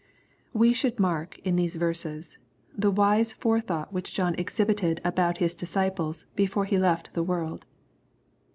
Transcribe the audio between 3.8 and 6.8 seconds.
which John exhibited about his disciples, before he